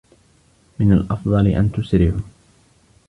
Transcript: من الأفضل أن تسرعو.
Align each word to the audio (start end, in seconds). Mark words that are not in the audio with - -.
من 0.79 0.93
الأفضل 0.93 1.47
أن 1.47 1.71
تسرعو. 1.71 2.19